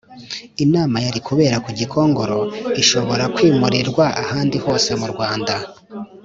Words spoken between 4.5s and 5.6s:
hose mu Rwanda